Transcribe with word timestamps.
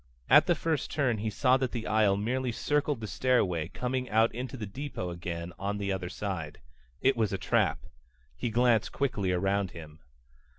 At 0.31 0.47
the 0.47 0.55
first 0.55 0.89
turn 0.89 1.19
he 1.19 1.29
saw 1.29 1.57
that 1.57 1.73
the 1.73 1.85
aisle 1.85 2.17
merely 2.17 2.51
circled 2.51 3.01
the 3.01 3.05
stairway, 3.05 3.67
coming 3.67 4.09
out 4.09 4.33
into 4.33 4.57
the 4.57 4.65
depot 4.65 5.11
again 5.11 5.53
on 5.59 5.77
the 5.77 5.91
other 5.91 6.09
side. 6.09 6.59
It 7.01 7.15
was 7.15 7.31
a 7.31 7.37
trap. 7.37 7.85
He 8.35 8.49
glanced 8.49 8.91
quickly 8.93 9.31
around 9.31 9.69
him. 9.77 9.99